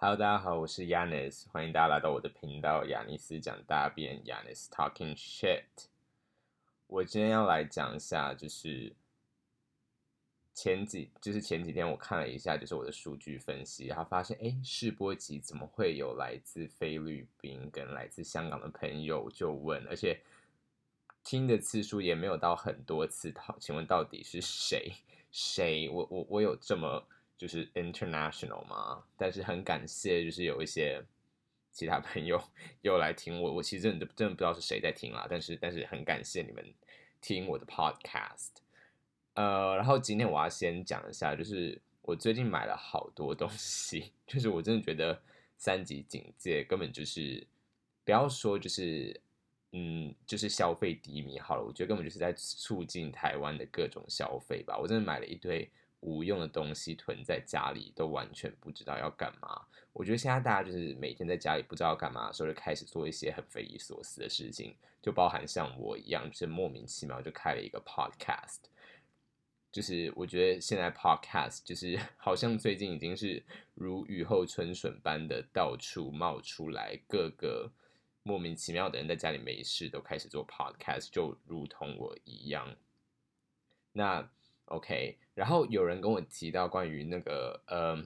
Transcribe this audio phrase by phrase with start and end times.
[0.00, 5.64] Hello，大家好，我是 Yanis，欢迎大家来到我的频道亚尼斯讲大便，Yanis Talking Shit。
[6.86, 8.94] 我今天要来讲一下，就是
[10.54, 20.20] 前几，就是前几天我看了一下，就是我的数据分析，然后发现，哎，试播集怎么会有来自菲律宾跟来自香港的朋友就问，而且
[21.24, 24.92] 听的次数也没有到很多次，好，请问到底是谁？
[25.32, 25.88] 谁？
[25.88, 27.04] 我我我有这么？
[27.38, 31.00] 就是 international 嘛，但是很感谢，就是有一些
[31.70, 32.42] 其他朋友
[32.82, 33.54] 又来听我。
[33.54, 36.74] 我其实真的真的不知道是谁在听啦，但是但是很感谢你们
[37.20, 38.50] 听我的 podcast。
[39.34, 45.22] 呃，然后今天我要先讲一下，就是我最近买了好多东西， 就是我真的觉得
[45.56, 47.46] 三级警戒根本就是
[48.04, 49.20] 不要说就是
[49.70, 54.76] 嗯，就是消费低迷好了，我觉得根本就是在促进台湾的各种消费吧。
[54.76, 55.70] 我真的买了一堆。
[56.00, 59.66] 无用的东西囤在家里，都完全不知道要干嘛。
[59.92, 68.60] 我觉得现在大家就是每天在家里不知道干嘛的时候，就开始做一些很匪夷所思的事情，就包含像我一样，就是莫名其妙就开了一个 podcast。
[69.72, 73.42] 就是我觉得现在 podcast 就是 好像最近已经是
[73.74, 77.70] 如雨后春笋般的到处冒出来，各个
[78.22, 82.76] 莫名其妙的人在家里没事都开始做 podcast，就如同我一样。
[83.92, 84.30] 那。
[84.68, 87.96] OK，然后有人跟我提到关于那个呃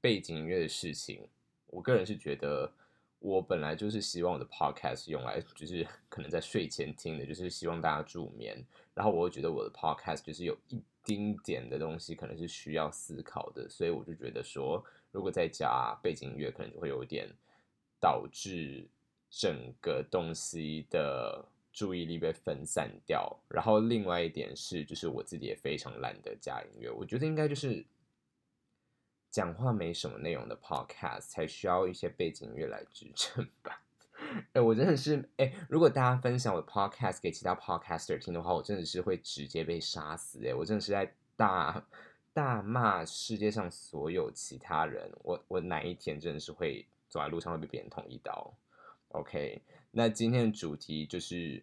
[0.00, 1.26] 背景音乐的事情，
[1.66, 2.70] 我个人是觉得，
[3.18, 8.64] 我本来就是希望我的 Podcast 用来就是 可能在睡前听的，就是希望大家助眠。
[8.94, 17.28] 然后我又觉得我的 Podcast 就是有一丁点的东西可能是需要思考的，所以我就觉得说，如果再加背景音乐，可能就会有点
[17.98, 18.86] 导致
[19.28, 21.44] 整个东西的。
[21.72, 26.90] 注意力被分散掉，然后另外一点是，就是我自己也非常懒得加音乐。
[26.90, 27.84] 我觉得应该就是
[29.30, 33.82] 讲话没什么内容的 podcast 才需要一些背景音乐来支撑吧。
[34.52, 40.46] 哎，我真的是哎，如果大家分享我的 podcast 给其他 podcaster 听的话，我真的是会直接被杀死。
[40.46, 41.82] 哎，我真的是在大
[42.34, 45.10] 大骂世界上所有其他人。
[45.22, 48.54] 我我哪一天真的是会走在路上会被别人捅一刀
[49.08, 49.62] ？OK。
[49.92, 51.62] 那今天的主题就是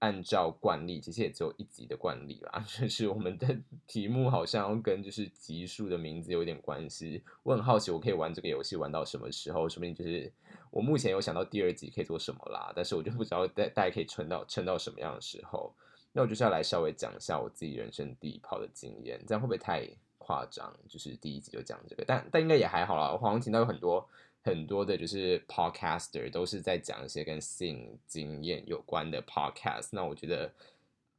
[0.00, 2.62] 按照惯例，其实也只有一集的惯例啦。
[2.68, 3.56] 就是我们的
[3.88, 7.22] 题目好像跟就是集数的名字有点关系。
[7.42, 9.66] 我很好奇，我可以玩这个游戏玩到什么时候？
[9.66, 10.30] 说不定就是
[10.70, 15.74] 我目前有想到第二集可以做什么啦，但是我就不知道大大家可以撑到撑到什么样的时候。
[16.12, 19.88] 那我就是要来稍微讲一下我自己人生第一炮的经验，这样会不会太
[20.18, 20.70] 夸张？
[20.86, 23.10] 就是第一集就讲这个，但但应该也还好啦。
[23.10, 24.06] 我好像听到有很多。
[24.44, 30.52] 很多的就是 podcaster 都是在讲一些跟性经验有关的 podcast，那我觉得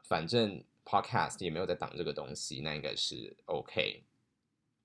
[0.03, 4.03] 反正 podcast 也没有在挡这个东西，那应该是 OK。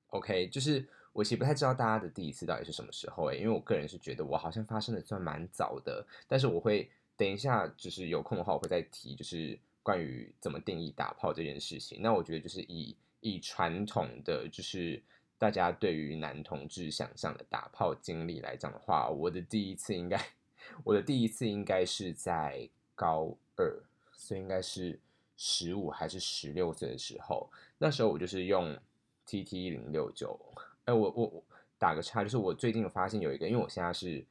[0.06, 12.00] OK，就是我其实不太知道大家的第一次到底是什么时候诶，因为我个人是觉得我好像发生的算蛮早的，但是我会等一下就是有空的话我会再提，就是关于怎么定义打炮这件事情。
[12.00, 15.02] 那我觉得就是以以传统的就是。
[15.40, 20.22] 大家对于男同志想象的打炮经历来讲的话，我的第一次应该，
[20.84, 25.00] 我的第一次应该是在高二，所以应该是
[25.38, 27.48] 十五还是十六岁的时候。
[27.78, 28.78] 那时候我就是用
[29.24, 30.38] T T 零六九，
[30.84, 31.42] 哎，我我我
[31.78, 34.22] 打个叉，就是我最近发现有一个，因为我现在是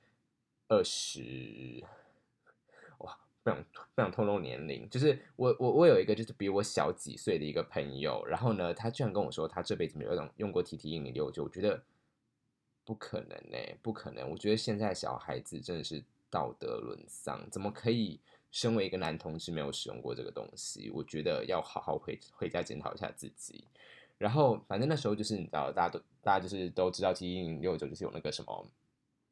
[0.68, 1.84] 二十。
[3.50, 3.66] 不想
[3.96, 11.82] 不想透露年龄，就是我我我有一个就是比我小几岁的一个朋友，然后呢，他居然跟我说他这辈子没有用用过 T T 一零六九，我觉得
[12.86, 14.30] 不可能呢，不可能。
[14.30, 18.20] 我觉得现在小孩子真的是道德沦丧，怎么可以
[18.52, 20.92] 身为一个男同志没有使用过这个东西？
[20.94, 23.64] 我觉得要好好回回家检讨一下自己。
[24.18, 28.68] 然后反正那时候就是你知道，大家都大家就是都知道 T T 一零六九就是有那个什么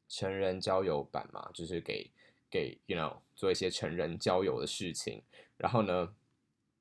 [0.08, 2.10] 成人交友版嘛，就是给。
[2.50, 5.22] 给 you know 做一些成人交友的事情，
[5.56, 6.14] 然后呢，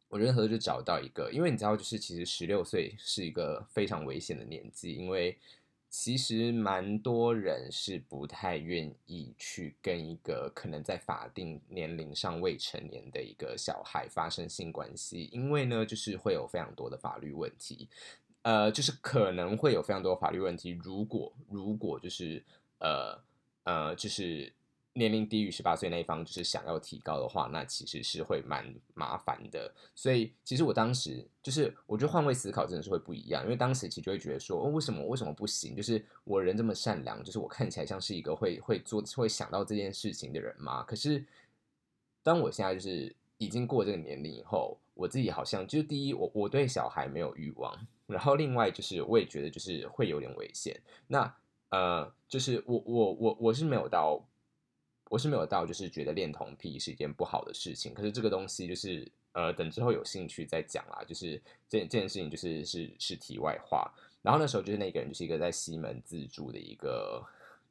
[0.10, 5.38] 我任何就找到一个，因为你知道，就是其实十六岁是一个非常危险的年纪，因为
[5.90, 17.88] 其实蛮多人是不太愿意去跟一个可能在法定年龄上未成年的一个小孩发生性关系，因为呢，就是会有非常多的法律问题，
[18.42, 22.44] 呃，就是可能会有非常多法律问题，如果如果就是
[22.80, 23.22] 呃
[23.64, 24.54] 呃就是。
[24.98, 29.72] 年龄低于十八岁那一方就是想要提高的话，那其实是会蛮麻烦的。
[29.94, 33.44] 所以其实我当时就是，我觉得换位思考真的是会不一样。
[33.44, 35.76] 因为当时其实就会觉得说，哦，为什么为什么不行？
[35.76, 40.84] 就是我人这么善良，就是我看起来像是一个会会做会想到这件事情的人吗？
[40.84, 41.24] 可是
[42.24, 47.78] 当我现在就是已经过这个年龄以后，我自己好像就是第一，我我对小孩没有欲望，
[48.08, 50.76] 然后另外就是我也觉得就是会有点危险。
[51.08, 51.36] 那
[51.70, 54.26] 呃，就是我我我我是没有到，
[55.10, 57.94] 我是没有到，就是觉得恋童癖是一件不好的事情。
[57.94, 61.04] 可是这个东西就是呃，等之后有兴趣再讲啦。
[61.08, 63.92] 就是这这件事情就是是是题外话。
[64.22, 67.24] 然后那时候就是那个人就是一个在西门自助的一个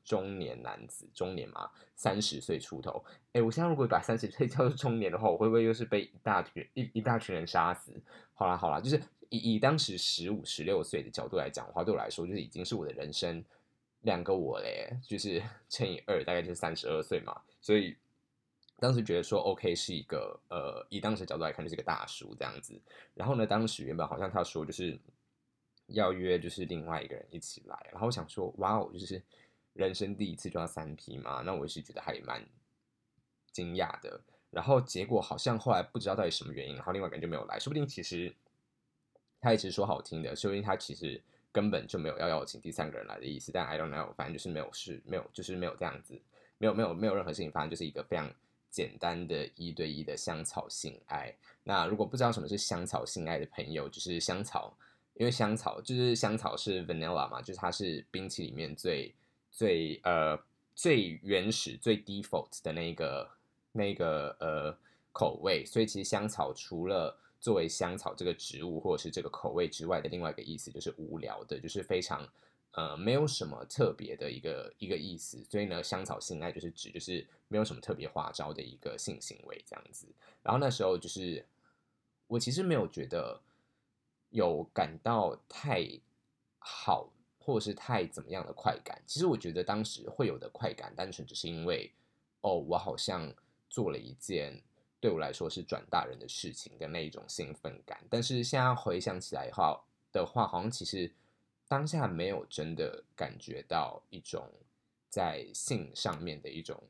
[0.05, 3.05] 中年男子，中年嘛，三十岁出头。
[3.33, 7.93] 哎，我现在如果把三十岁叫做中年的话，我会不会又是被一大群一一大群人杀死？
[8.33, 8.99] 好啦好啦，就是
[9.29, 13.45] 以以当时十五十六岁的角度来讲的话，对我来说就是已经是我的人生
[14.07, 17.39] 两个我嘞，就是 乘以二，大概就是三十二岁嘛。
[17.61, 17.95] 所以
[18.79, 22.81] 当时觉得说，OK 是一个呃，以当时角度来看，就是一个大叔这样子。
[23.13, 24.99] 然后呢，当时原本好像他说就是。
[25.91, 29.23] 要约就是另外一个人一起来，然后我想说，哇哦，就是
[29.73, 32.45] 人生第一次就要三 P 嘛，那我是觉得还蛮
[33.53, 34.21] 惊讶的。
[34.51, 38.35] 然后结果好像后来不知道到底什么原因，然后另外一个人就没有来，说不定其实
[39.41, 41.23] 他一直说好听的，说不定他其实
[41.57, 43.51] 根本就没有要邀请第三个人来的意思。
[43.51, 46.21] 但 I don't know，反正就是没有事，没有就是没有这样子，
[46.59, 48.31] 没有没有没有任何事情发生，就是一个非常
[48.69, 51.35] 简单的一对一的香草性爱。
[51.65, 54.77] 那如果不知道什么是香草性爱的朋友，就是香草。
[55.19, 59.11] 因为香草就是香草是 vanilla 嘛，就是它是冰淇淋里面最
[59.51, 60.39] 最呃
[60.75, 63.27] 最原始最 default 的那个
[63.73, 64.77] 那个呃
[65.13, 72.29] 口味，所以其实香草除了作为香草这个植物或者是这个口味之外的另外一个意思就是无聊的，就是非常
[72.73, 80.07] 呃没有什么特别的一个一个意思，所以呢香草性爱就是指就是没有什么特别花招的一个性行为这样子。
[80.43, 81.45] 然后那时候就是
[82.27, 83.41] 我其实没有觉得。
[84.31, 85.89] 有感到太
[86.59, 89.01] 好，或者是太怎么样的快感？
[89.07, 91.91] 其实我觉得当时会有的快感，单纯只是因为，
[92.43, 93.33] 哦，我好像
[93.71, 94.61] 做了一件
[95.07, 98.03] 对我来说是转大人的事情的那一种兴奋感。
[98.11, 99.81] 但是现在回想起来的话，
[100.11, 101.09] 的话，好像其实
[101.69, 104.51] 当下没有真的感觉到一种
[105.09, 106.83] 在性上面的一种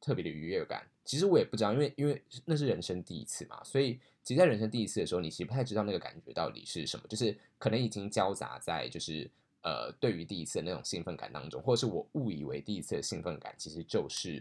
[0.00, 0.86] 特别的愉悦感。
[1.04, 3.98] 其实我也不知道，因为因为那是人生第一次嘛，所以。
[4.24, 9.28] 其实，在人生第一次的时候，你其实不太知道那个感觉到底是什么，就是可能已经交杂在就是
[9.62, 14.40] 呃，对于第一次的那种兴奋感当中，或者是我误以为第一次的兴奋感其实就是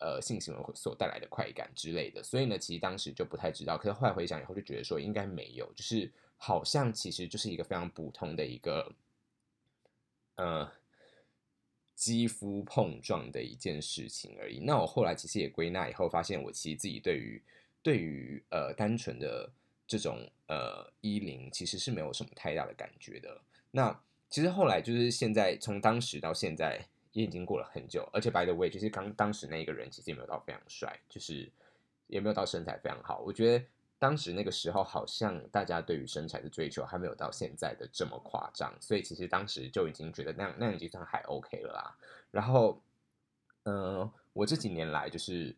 [0.00, 2.22] 呃性行为所带来的快感之类的。
[2.22, 3.76] 所以呢，其实当时就不太知道。
[3.76, 8.92] 可是后来回想以后，就觉得说应该没有，就是好像其实就是一个非常普通的一个
[10.36, 10.70] 呃
[11.94, 14.58] 肌肤碰撞的一件事情而已。
[14.58, 17.42] 那我后来其实也归纳以后，发现我其实自己对于。
[17.82, 19.48] 对于呃单纯的
[19.86, 23.40] 这种呃衣领，其实是没有什么太大的感觉的。
[23.70, 23.96] 那
[24.28, 26.84] 其实后来就是现在，从当时到现在
[27.20, 28.08] 也已经过了很久。
[28.12, 31.50] 而且 by the way，就是刚当时那一个人其实也没有到非常帅，就是
[32.06, 33.20] 也没有到身材非常好。
[33.20, 33.64] 我觉得
[33.98, 41.96] 当时那个时候，好像大家对于身材的追求还没有到现在的这么夸张，所以其实当时就已经觉得那样那样已经算还 OK 了啦。
[42.30, 42.80] 然后，
[43.64, 45.56] 嗯，我这几年来就是。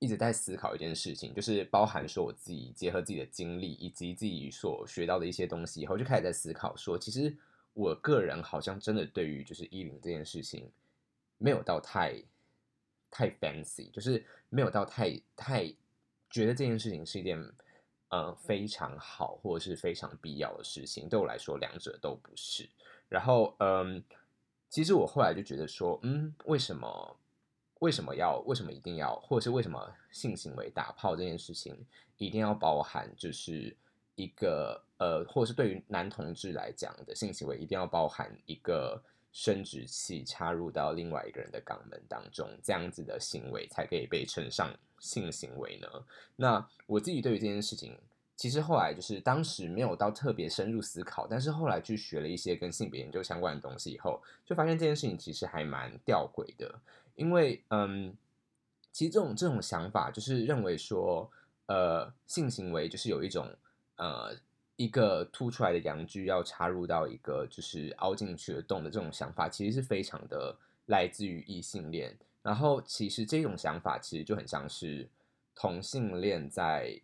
[0.00, 7.36] 一直在思考一件事情，就是包含说我自己结合自己的经历以及自己所学到的一些东西以后，就开始在思考说，其实
[7.78, 10.68] 我个人好像真的对于就是衣领这件事情，
[11.38, 12.20] 没有到太
[13.08, 15.72] 太 fancy，就是没有到太太
[16.28, 17.40] 觉得这件事情是一件
[18.08, 21.08] 呃非常好或者是非常必要的事情。
[21.08, 22.68] 对我来说，两者都不是。
[23.08, 24.02] 然后嗯，
[24.68, 27.16] 其实我后来就觉得说，嗯，为什么？
[27.78, 28.40] 为什么要？
[28.40, 29.14] 为什么一定要？
[29.20, 33.14] 或者是为什么性行为打炮这件事情一定要包含？
[33.16, 33.76] 就是
[34.18, 39.00] 一个呃，或者是对于男同志来讲的性行为一定要包含一个
[39.32, 45.88] 生殖器插入到另外一个人的肛门当中，这样子的行为才可以被称上性行为呢？
[46.34, 47.96] 那我自己对于这件事情，
[48.34, 56.74] 其实后来就是当时没有到特别深入思考，但是后来去学了一些跟性别研究相关的东西以后，就发现这件事情其实还蛮吊诡的。
[57.14, 58.16] 因为，嗯，
[58.90, 61.30] 其实这种这种想法就是认为说，
[61.66, 63.48] 呃，性行为就是有一种，
[63.98, 64.34] 呃，
[64.76, 72.16] 一个凸出来的阳具要插入到一个就是凹进去的洞的这种想法，其实是非常的来自于异性恋。
[72.42, 75.08] 然后，其实这种想法其实就很像是
[75.54, 77.00] 同性恋在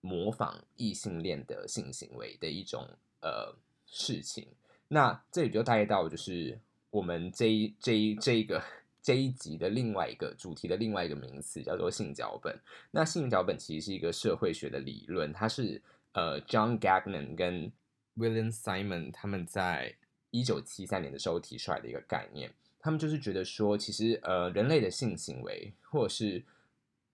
[0.00, 2.86] 模仿异性恋的性行为的一种
[3.20, 3.54] 呃
[3.86, 4.46] 事情。
[4.88, 6.58] 那这里就带到就是
[6.90, 8.62] 我们这一这一这一个。
[9.02, 12.54] 这一集的另外一个主题的另外一个名词叫做性脚本。
[12.90, 15.80] 那性脚本其实是一个社会学的理论，它是
[16.12, 17.72] 呃 John Gagnon 跟
[18.16, 19.94] William Simon 他们在
[20.30, 22.52] 一九七三年的时候提出来的一个概念。
[22.78, 26.42] 他们就是觉得说，其实呃人类的性行为，或者是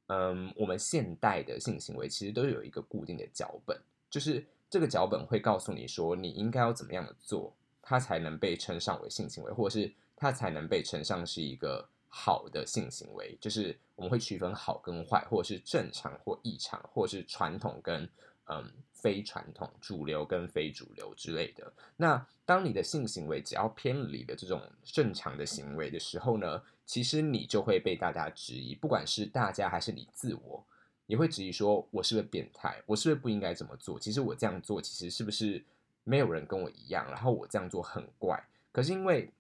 [0.06, 9.92] 嗯我们现代的性行为，其实都有一个固定的脚本，就是这个脚本会告诉你说，你应该要怎么样的做，它才能被称上为性行为，或者是。
[10.18, 13.36] 它才能被称上是一个好的性行为。
[13.38, 18.08] 就是我们会区分好跟坏，或者是正常或异常，或者是传统跟
[18.48, 21.72] 嗯非传统、主流跟非主流之类的。
[21.96, 30.64] 那当你的性行为只要偏离了这种正常的行为的时候呢，其实你就会被大家质疑，不管是大家还是你自我。
[31.06, 32.82] 也会质疑说，我是不是变态？
[32.84, 33.96] 我是不是不应该这么做？
[33.96, 35.64] 其实我这样做，其实是不是
[36.02, 37.06] 没有人跟我一样？
[37.08, 38.44] 然后我这样做很怪。
[38.72, 39.30] 可是因为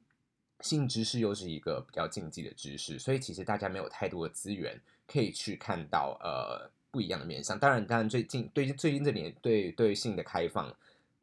[0.60, 7.58] 性知识又是一个比较禁忌的知识，所以其实大家没有太多的资源可以去看到呃不一样的面向。
[7.58, 10.74] 当然，当然最近对最近这年对对性的开放，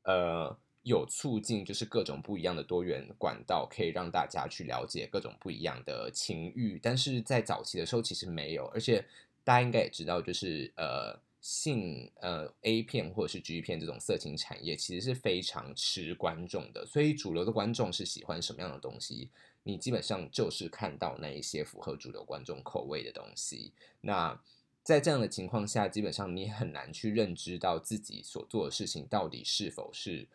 [0.03, 6.80] 呃，有促进就是各种不一样的多元管道，可以让大家去了解各种不一样的情欲。
[6.82, 9.03] 但是在早期的时候，其实没有，而且。
[9.46, 16.86] 大家应该也知道，就是呃性呃 A 片或者是 G 片这种色情产业，其实是非常吃观众的。
[16.86, 19.30] 所以主流的观众是喜欢什么样的东西，
[19.63, 23.74] 你基本上就是看到那一些符合主流观众口味的东西。
[24.00, 24.39] 那
[24.84, 30.28] 在这样的情况下，基本上你很难去认知到自己所做的事情到底是否是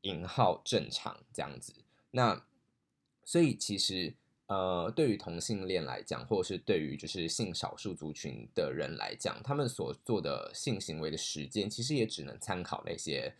[0.00, 1.74] 引号正常这样子。
[2.10, 2.44] 那
[3.24, 4.14] 所以其实。
[4.52, 13.32] 呃，对于同性恋来讲，或者是对于就是性少数族群的人来讲，他们所做的性行为的时间，其实也只能参考那些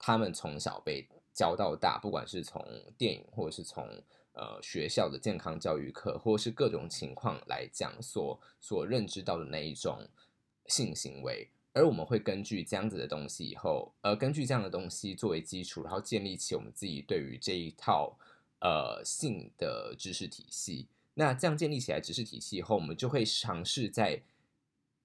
[0.00, 1.06] 他们从小被
[1.38, 2.60] 教到大，不管是从
[2.96, 3.86] 电影，或者是从
[4.32, 10.08] 呃学校的健康教育课，或是各种情况来讲，所所认知到的那一种
[10.66, 18.18] 性行为，而我们会根据这样子的东西以后，呃，根据这样的东西作为基础，然后建立起我们自己对于这一套。
[18.60, 24.20] 呃，性的知识体系，那这样建立起来知识体系以后，我们就会尝试在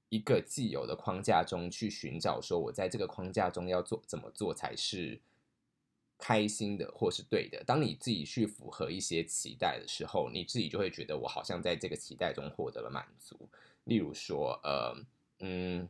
[0.10, 5.22] 一个既有的框架中去寻找，说我在这个框架中要做怎么做才是
[6.24, 7.62] 开心的或是对的。
[7.66, 13.50] 当你自己去符合一些期待的时候，你自己就会觉得我好像在这个期待中获得了满足。
[13.84, 14.96] 例如说，呃，
[15.40, 15.90] 嗯，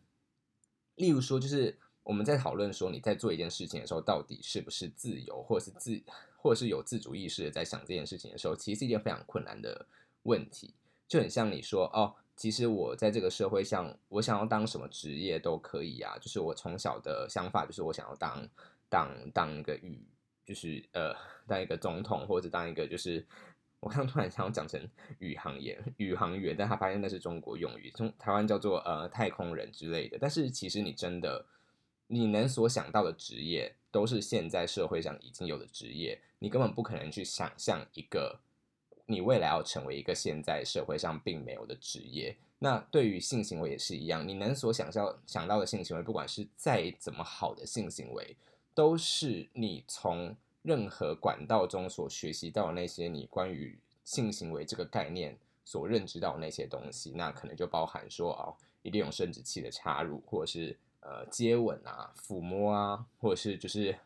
[0.96, 6.02] 例如说，就是我们在讨论说你在做一件事情的时候，到底是不是自由，或是自。
[6.44, 9.88] 或是有自主意识的在想这件事情的时候，其实是一件非常困难的
[10.24, 10.74] 问题。
[11.08, 16.18] 就很像你说哦，其实我在这个社会上，我想要当什么职业都可以啊。
[16.20, 18.46] 就是我从小的想法，就是我想要当
[18.90, 20.06] 当当一个宇，
[20.46, 21.16] 就是呃，
[21.48, 23.26] 当一个总统，或者当一个就是
[23.80, 24.82] 我刚突然想讲成
[25.20, 30.18] 宇航员，宇航员，但他发现那是中国用语，从台湾叫做呃太空人之类的。
[30.20, 31.46] 但是其实你真的
[32.08, 36.20] 你能所想到的职业，都是现在社会上已经有的职业。
[36.40, 38.40] 你根本不可能去想象一个
[39.06, 42.36] 你未来要成为一个现在社会上并没有的职业。
[42.60, 48.36] 那对于性行为也是一样，你能所想象想到的性行为，不管是再怎么好的性行为，
[48.74, 57.12] 都是你从任何管道中所学习到那些你关于性行为这个概念所认知到那些东西。
[57.16, 63.98] 那可能就包含说哦，一定有生殖器的插入，或者是呃接吻啊、抚摸啊，或者是就是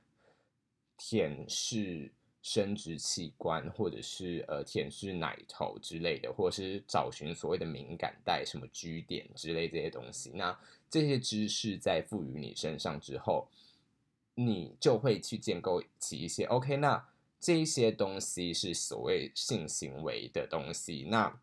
[0.97, 2.09] 舔舐。
[2.43, 10.31] 生殖器官，或者是呃舔舐奶头之类的，或者是找寻所谓的敏感带、什么 G 点之类这些东西。
[10.33, 10.57] 那
[10.89, 13.49] 这些知识在赋予你身上之后，
[14.39, 16.77] 你就会去建构起一些 OK。
[16.77, 17.03] 那
[17.39, 21.07] 这一些东西是所谓性行为的东西。
[21.09, 21.39] 那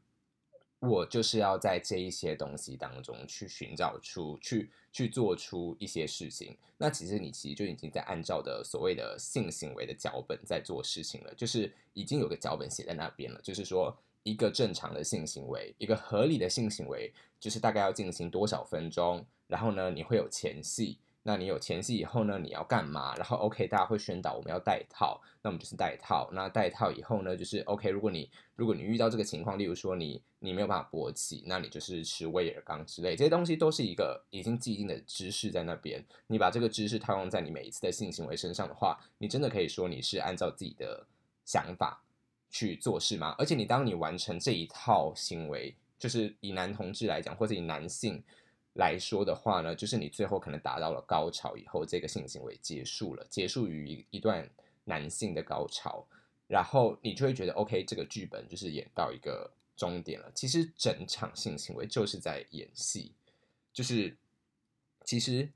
[0.79, 6.57] 我就是要在这一些东西当中去寻找出去，去做出一些事情。
[6.79, 13.41] 那其实你其实就已经在按照的所谓的性行为的脚本在做事情了，就是已经有个脚本写在那边了。
[13.43, 20.99] 就是说，一个正常的性行为，一个合理的性行为，就是大概要进行多少分钟，然后呢，你会有前戏。
[21.27, 22.39] 那你有前戏以后呢？
[22.39, 23.17] 你要干嘛？
[23.17, 26.29] 然后 OK，大家会宣导我们要戴套，那我们就是戴套。
[26.33, 27.89] 那戴套以后呢，就是 OK。
[27.89, 36.05] 如果你如果你遇到这个情况，例如说你你没有办法勃起，那你就是吃威尔刚之类这些东西，都是一个已经既定的知识在那边。
[36.27, 41.07] 你把这个知识套用在你每一次的性行为身上的话，你真的可以说你是按照自己的
[41.47, 42.05] 想法
[42.51, 43.35] 去做事吗？
[43.39, 48.23] 而且你当你完成这一套行为，就是以男同志来讲，或者以男性。
[48.75, 54.49] 来说的话呢，就是你最后可能达到了高潮以后，这个性行为结束了，结束于一段
[54.85, 56.07] 男性的高潮，
[56.47, 60.31] 然后你就会觉得 OK，这个剧本就是演到一个终点了。
[60.35, 63.13] 其实整场性行为就是在演戏，
[63.73, 64.17] 就是
[65.05, 65.49] 其实。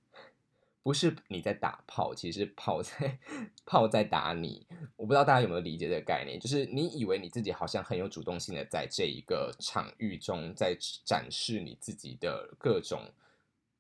[0.89, 3.19] 不是你在打炮，其实炮在
[3.67, 4.67] 炮在打你。
[4.97, 13.03] 我不知道大家有没有理解这个概念，就是你以为你自己好像很有主动性的在这一个场域中，在展示你自己的各种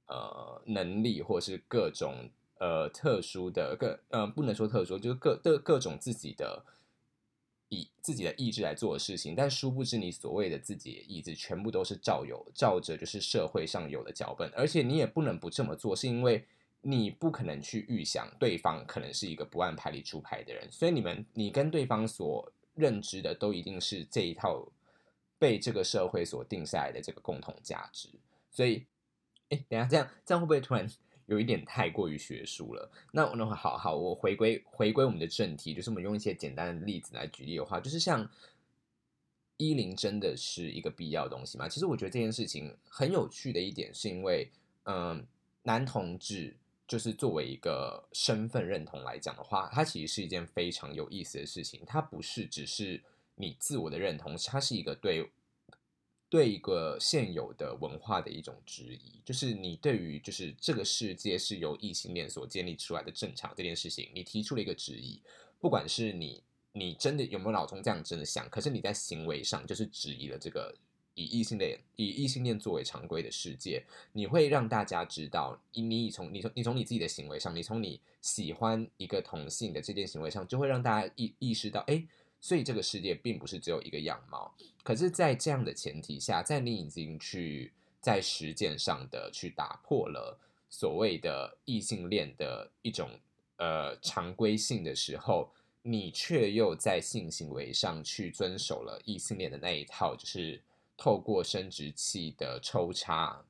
[0.09, 6.63] 呃能力，或是各种呃特殊的各呃不能说特殊，就是各的各种自己的
[7.71, 16.45] 以自己的意志来做的事情，但殊不知你所谓的自己的意志，全部都是照有照着就是社会上有的脚本，而且你也不能不这么做，是因为
[16.89, 24.67] 你不可能去预想对方可能是一个不按牌理出牌的人，所以你们你跟对方所认知的都一定是这一套
[25.39, 28.09] 被这个社会所定下来的这个共同价值，
[28.51, 28.87] 所以，
[29.51, 30.89] 哎，等下这样这样会不会突然？
[31.29, 32.91] 有一点太过于学术了。
[33.13, 38.27] 那那好好，我回归回归我们的正题，就是我们用一些简单的例子来举例的话，就是像
[39.59, 41.69] 衣领真的是一个必要的东西吗？
[41.69, 44.51] 其实我觉得这件事情很有趣的一点，是因为
[44.85, 45.27] 嗯，
[45.65, 46.57] 男同志
[46.89, 51.83] 就是作为一个身份认同来讲的话，它其实是一件非常有意思的事情。
[51.87, 53.01] 它不是只是
[53.37, 55.31] 你自我的认同，它是一个对。
[56.31, 65.23] 对一个现有的文化的一种质疑，就是你对于就是这个世界是由异性恋所建立出来的正常这件事情，你提出了一个质疑。
[65.59, 66.43] 不管是你
[66.73, 70.77] 你真的有没有脑中这样真的想，可是你在行为上就是质疑了这个
[71.19, 82.07] 以异性恋以异性恋作为常规的世界，你会让大家知道，你你从你从你从你自己的行为上，你从你喜欢一个同性的这件行为上，就会让大家意意识到，哎。
[82.41, 90.39] 所以这个世界并不是只有一个样貌，可是，在这样的前提下，在你已经去在实践上的去打破了
[90.71, 93.11] 所谓的异性恋的一种
[93.57, 95.51] 呃常规性的时候，
[95.83, 100.63] 你却又在性行为上去遵守了异性恋的那一套，就是
[100.99, 103.43] 透过生殖器的抽插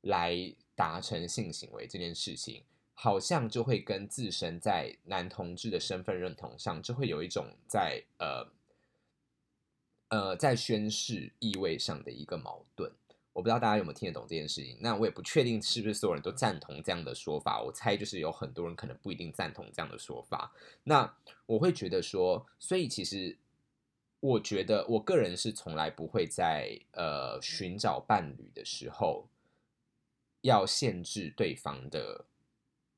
[0.00, 2.62] 来达成性行为这件事情。
[2.96, 8.46] 好像就会跟自身在男同志的身份认同上，就会有一种在呃
[10.10, 12.92] 呃在宣誓意味上的一个矛盾。
[13.32, 14.78] 我不知道大家有没有听得懂这件事情。
[14.80, 17.60] 那我也不确定是不是所有人都赞同这样的说法。
[17.60, 20.52] 我猜就是有很多人可能不一定赞同这样的说法。
[20.84, 21.12] 那
[21.46, 23.36] 我会觉得说，所以其实
[24.24, 29.28] 我觉得我个人是从来不会在呃寻找伴侣的时候
[30.40, 32.26] 要限制对方的。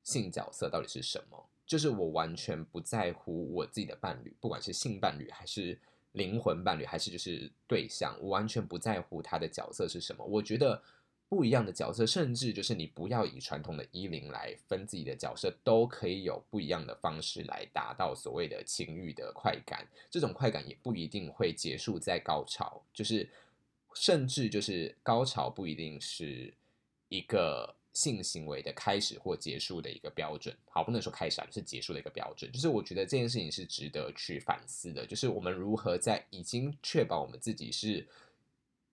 [0.07, 1.49] 性角色到底是什么？
[1.65, 5.77] 就是我完全不在乎我自己的伴侣，不管是性伴侣还是
[6.13, 10.23] 灵魂伴侣，还是就是对象，我完全不在乎他的角色是什么。
[10.23, 10.81] 我觉得
[11.29, 19.87] 不一样的角色，甚至就是你不要以传统的衣领来分自己的角色，都可以有不一样的方式来达到所谓的情欲的快感。
[20.09, 23.29] 这种快感也不一定会结束在高潮，就是
[23.93, 26.53] 甚至就是高潮不一定是
[27.09, 27.75] 一个。
[27.93, 32.51] 性行为的开始或结束的一个标准，好，不能说开始啊，是结束的一个标准。
[32.51, 38.05] 就是我觉得这件事情是值得去反思的，就是我们如何在已经确保我们自己是，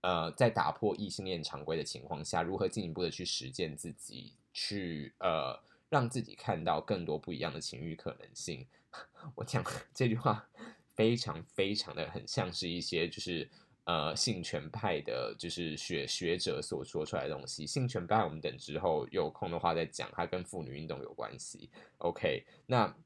[0.04, 8.66] 呃，在打破异性恋常规的情况下，如何进一步的去实践自己，去呃，让自己看到更多不一样的情欲可能性。
[9.34, 9.64] 我讲
[9.94, 10.46] 这句话
[10.94, 13.48] 非常非常的很像是一些就是。
[13.86, 17.66] 呃，性权派的，就是学学者所说出来的东西。
[17.66, 21.68] 性权派，我们等之后有空的话再讲，它跟妇女运动有关系。
[21.98, 22.96] OK，那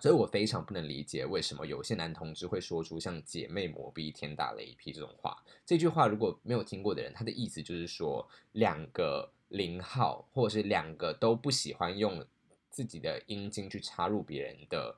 [0.00, 5.42] 所以我非常不能理解为什么有些男同志会说出像“姐妹磨逼，天打雷劈”这种话。
[5.64, 12.24] 这句话如果没有听过的人，他的意思就是说，两个零号或者是两个都不喜欢用
[12.70, 14.96] 自己的阴茎去插入别人的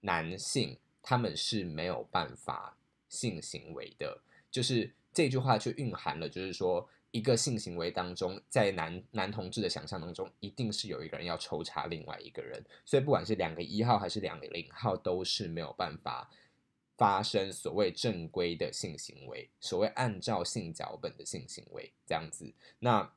[0.00, 2.76] 男性，他们是没有办法。
[3.12, 16.28] 性行为的，就是这句话就蕴含了，就是说一个性行为当中，在男男同志的想象当中，一定是有一个人要抽查另外一个人，所以不管是两个一号还是两个零号，都是没有办法
[16.98, 22.52] 发生所谓正规的性行为，所谓按照性脚本的性行为这样子。
[22.80, 23.12] 那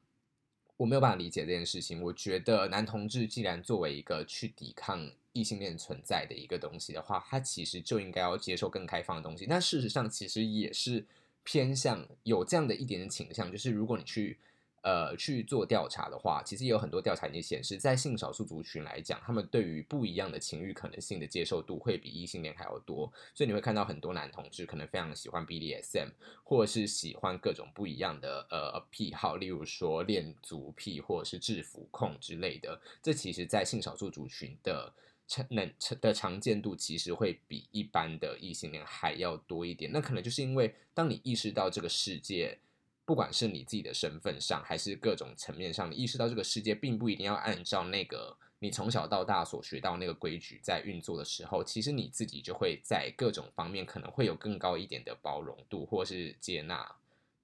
[0.78, 2.02] 我没有办法理解这件事情。
[2.04, 5.12] 我觉得男同志既然作为一个去抵抗。
[5.36, 9.46] 异性恋存在的一个东西的话，他其实就应该要接受更开放的东西。
[9.46, 11.06] 但事实上，其实也是
[11.46, 14.38] 偏向有这样的一点点倾向，就是如果你去
[14.82, 23.12] 呃去做调查的话，其实也有很多调查已经显示，在性少数族群来讲，他们对于不一样的情欲可能性的接受度会比异性恋还要多。
[23.34, 26.10] 所以你会看到很多男同志可能非常喜欢 BDSM，
[26.44, 32.82] 或者是喜欢各种不一样的呃癖好，例如说恋足癖或者是制服控之类的。
[33.02, 34.92] 这其实，在性少数族群的
[35.28, 42.60] 常能的常见度其实会比一般的异性恋还要多一点，那可能就是因为当你意识到这个世界，
[43.06, 56.96] 不管是你自己的身份上，还是各种层面上，你意识到这个世界并不一定要按照那个你从小到大所学到那个规矩在运作的时候，其实你自己就会在各种方面可能会有更高一点的包容度，或是接纳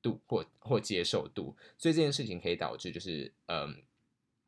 [0.03, 3.81] 度，或或接受度，所以这件事情可以导致就是，嗯，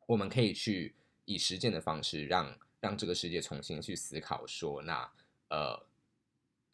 [0.06, 0.94] 我们可以去
[1.24, 2.56] 以实践的方式让。
[2.84, 5.10] 让这个世界重新去思考，说那
[5.48, 5.86] 呃，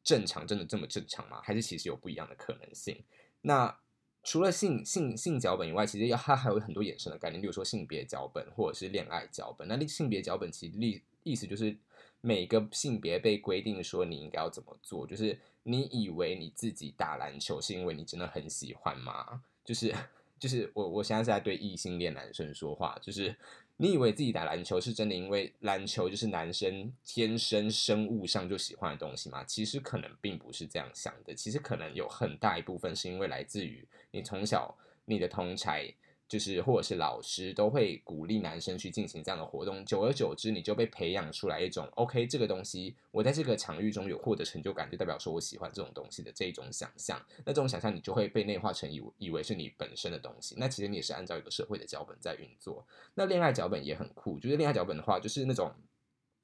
[0.03, 1.41] 正常真的这么正常吗？
[1.41, 3.05] 还是其实有不一样的可能性？
[3.43, 3.79] 那
[4.25, 9.69] 除了性性性脚本以外，其实要它还有很多衍生的概念，比如说性别脚本或者是恋爱脚本。
[9.69, 11.77] 那性别脚本其实意意思就是
[12.21, 19.45] 每个性别被规定说你应该要怎么做，就是你以为你自己打篮球是因为你真的很喜欢吗？
[19.65, 19.95] 就是
[20.41, 23.37] 就是我我现在是在对异性恋男生说话，就是。
[23.83, 29.43] 你以为自己打篮球是真的，因为篮球就是男生天生生物上就喜欢的东西吗？
[29.45, 35.91] 其实可能并不是这样想的，其实可能有很大一部分是因为来自于你从小你的同才。
[36.31, 47.21] 就是或者是老师都会鼓励男生去进行这样的活动，久而久之，你就被培养出来一种 OK 这个东西，我在这个场域中有获得成就感，就代表说我喜欢这种东西的这一种想象。
[47.39, 50.55] 那这种想象你就会被内化成以以为是你本身的东西。
[50.57, 52.87] 那其实你也是按照一个社会的脚本在运作。
[53.15, 55.75] 那恋爱脚本也很酷，就是恋爱脚本的话，就是那种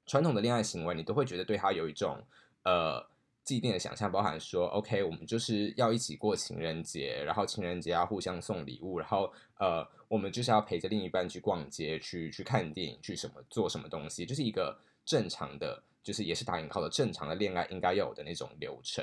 [0.05, 2.21] 传统的恋爱行为，你都会觉得对他有一种
[2.63, 3.07] 呃。
[3.47, 19.01] 既定的想象包含说，OK，我们就是要一起过情人节，然后情人节要互相送礼物，然后呃，我们就是要陪着另一半去逛街、去去看电影、去什么做什么东西，就是一个正常的，就是也是打引号的正常的恋爱应该要有的那种流程。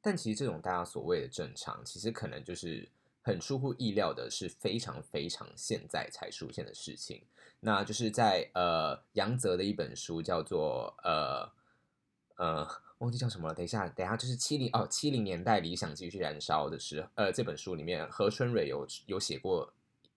[0.00, 2.88] 但其实这种大家所谓的正常，其实可能就是
[3.20, 7.20] 很出乎意料的，是非常非常现在才出现的事情。
[7.58, 11.50] 那就是在呃杨泽的一本书叫做呃
[12.36, 12.68] 呃。
[13.02, 19.72] 忘记叫什么了，等一下，等一下，就是七零哦，七零年代理想继续燃烧的时，呃，这本书里面何春蕊有有写过，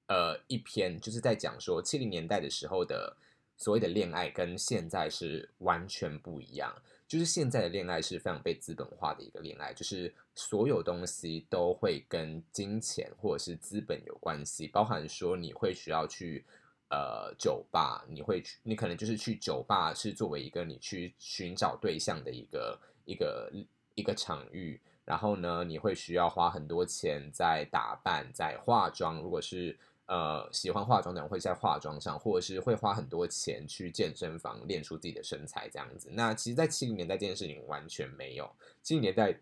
[0.08, 3.18] 呃，一篇就是在讲说七零年代的时候的
[3.58, 6.72] 所谓的恋爱跟现在是完全不一样，
[7.08, 16.46] 就是现在的恋爱是非常被资本化的一个恋爱，就是所有东西都会跟金钱或者是资本有关系，包含说你会需要去。
[16.90, 23.52] 呃，酒吧你会去，你可能就是去酒吧是作为一个你去寻找对象的一个一个
[23.96, 29.20] 一个场域，然后呢，你会需要花很多钱在打扮、在化妆。
[29.20, 36.10] 如果是呃喜欢化妆的人，会在化妆上，或者是会花很多钱去健身房练出自己的身材这样子。
[36.12, 39.36] 那其实，在七零年代这件事情完全没有，七零年代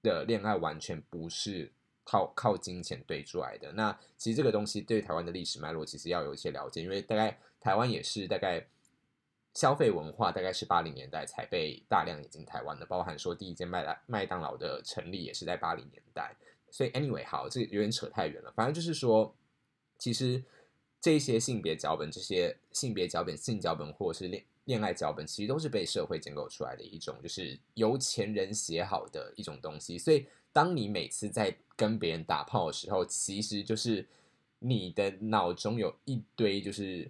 [0.00, 1.72] 的恋爱完全不是。
[2.10, 8.66] 靠靠金钱堆出来的那其实这个东西对台湾的历史脉络其实要有一些了解，因为大概台湾也是大概
[9.52, 16.34] 消费文化大概是八零年代才被大量引进台湾的，包含说第一间麦当麦当劳的成立也是在八零年代。
[16.70, 18.50] 所以 anyway 好，这有点扯太远了。
[18.52, 19.34] 反正就是说，
[19.98, 20.42] 其实
[21.00, 29.98] 这些性别脚本、这些性别脚本、性脚本或者是恋恋爱脚本，其实都是被社会建构出来的一种，就是由前人写好的一种东西。
[29.98, 30.26] 所以
[30.58, 34.04] 当你每次在跟别人打炮的时候，其实就是
[34.58, 37.08] 你的脑中有一堆就是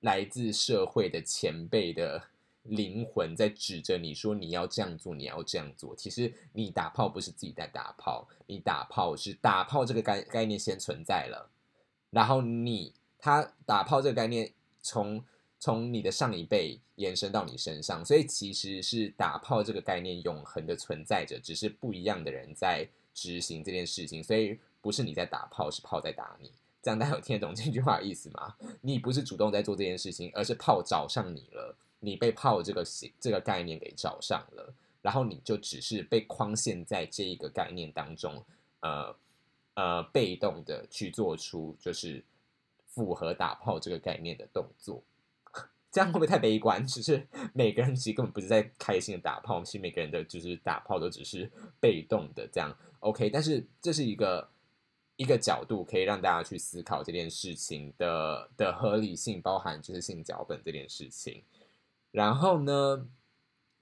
[0.00, 2.20] 来自社会的前辈的
[2.64, 5.94] 灵魂在指着你说你要这样做，你要这样做。
[5.94, 11.48] 其实你打炮不是自己在打炮，你打炮是打炮这个概概念先存在了，
[12.10, 15.24] 然后你他打炮这个概念从
[15.60, 22.88] 从你的上一辈延伸到你身上，所以其实是打炮这个概念永恒的存在着，只是不一样的人在。
[23.12, 26.50] 执行这件事情，所以不是你在打炮，是炮在打你。
[26.80, 28.54] 这样大家有听得懂这句话的意思吗？
[28.80, 32.84] 你不是主动在做这件事情，而是炮找上你了，你被炮这个
[33.18, 38.42] 这个概念给找上了，然后你就只是被框限在这一个概念当中，
[38.78, 39.14] 呃
[39.74, 42.24] 呃，被动的去做出就是
[42.86, 45.02] 符合打炮这个概念的动作。
[45.90, 46.82] 这样会不会太悲观？
[46.86, 51.50] 只是每个人其实根本不是在开心的打炮，其实每个人的就是打炮都只是
[51.80, 52.76] 被动的这样。
[53.00, 54.48] OK，但是这是一个
[55.16, 61.42] 一个角度，可以让大家去思考这件事情的的合理性，包含就是性脚本这件事情。
[62.12, 63.08] 然后呢，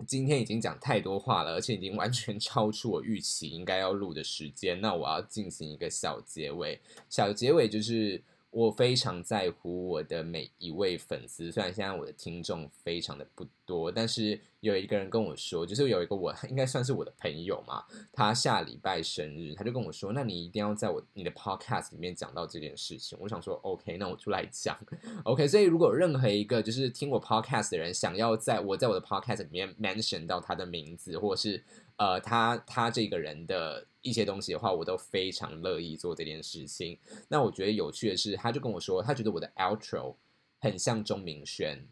[0.06, 4.80] 今天已经讲太多话了，而且已经完全超出我预期应该要录的时间。
[4.80, 8.22] 那我要进行一个小结尾，小结尾就是。
[8.58, 23.16] 我非常在乎我的每一位粉丝，虽然现在我的听众非常的不多，但是有一个人跟我说，就是有一个我应该算是我的朋友嘛，他下礼拜生日，他就跟我说，那你一定要在我你的 podcast 里面讲到这件事情。
[23.20, 24.76] 我想说，OK，那我出来讲
[25.22, 25.46] ，OK。
[25.46, 31.62] 所以如果任何一个就是听我 podcast 的人想要在我在我的 podcast 里面 mention 到他的名字，或者是
[31.94, 33.86] 呃他他这个人的。
[34.08, 36.98] 一些东西的话，我都非常乐意做这件事情。
[37.28, 40.14] 那我觉得有趣的是，他就跟我说，他觉得我的 outro
[40.58, 41.86] 很像钟明轩。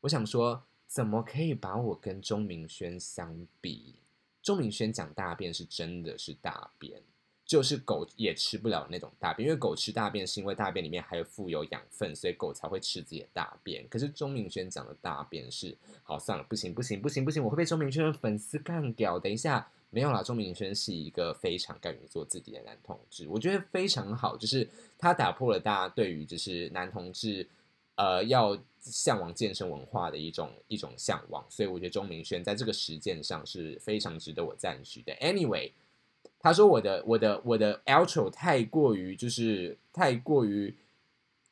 [0.00, 3.96] 我想说，怎么可以把我跟钟明轩相比？
[4.42, 7.02] 钟明轩讲大便是真的是大便，
[7.44, 13.86] 就是狗也吃不了那种大便，因为狗吃大便是因为大便里面还有富有养分，所以狗才会吃自己的大便。
[13.88, 19.18] 可是钟明轩讲的大便是，好算了，不行不行不行不行，我会被钟明轩的粉丝干掉。
[19.18, 27.46] 等一下，没有啦，钟明轩是一个非常敢于做自己的男同志，我觉得非常好，就是他打破了大家对于就是男同志，
[27.96, 35.12] 呃，要向往健身文化的一种一种向往，所以我觉得钟明轩在这个实践上是非常值得我赞许的。
[35.16, 35.72] Anyway。
[36.42, 40.74] 他说：“我的我的我的 outro 太过于就是太过于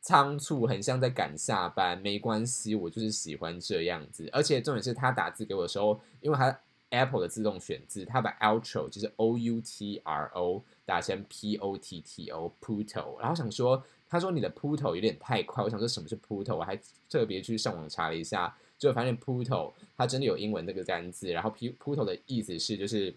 [0.01, 1.99] 仓促，很像在赶下班。
[1.99, 4.27] 没关系，我就是喜欢这样子。
[4.33, 6.59] 而且重点是他打字给我的时候，因为他
[6.91, 12.53] Apple 的自动选字，他把 outro 就是 O U T R O 打成 P O T T O
[12.61, 13.19] puto。
[13.21, 15.63] 然后想说，他说你的 puto 有点太快。
[15.65, 21.31] 我想说什么是 puto，我还特别去上网查了一下，就发现 puto 它真的有英文那个单字。
[21.31, 23.15] 然后 P puto 的意思是就是。”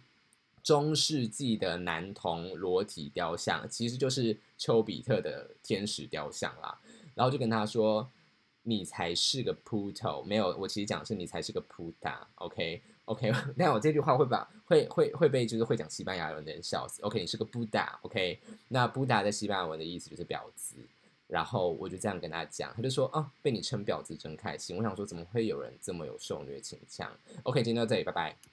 [0.64, 6.80] 中世纪的男童裸体雕像，其实就是丘比特的天使雕像啦。
[7.16, 8.08] 然后就跟他说
[8.62, 12.80] ：“你才是个 puto，没有，我其实讲的是你才是个 puta，OK。
[13.12, 17.02] OK， 那我这句话会把会会会被就是会讲西班牙文的人笑死。
[17.02, 17.86] OK，你是个 buda。
[18.04, 20.76] OK，那 buda 在西班牙文的意思就是婊子。
[21.28, 27.10] 然后我就这样跟他讲，他就说：“啊，被你称婊子真开心。”我想说，怎么会有人这么有受虐倾向
[27.44, 28.51] ？OK，今天到这里，拜拜。